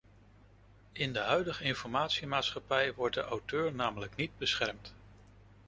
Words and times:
In 0.91 1.13
de 1.13 1.19
huidige 1.19 1.63
informatiemaatschappij 1.63 2.93
wordt 2.93 3.15
de 3.15 3.21
auteur 3.21 3.73
namelijk 3.73 4.15
niet 4.15 4.37
beschermd. 4.37 4.93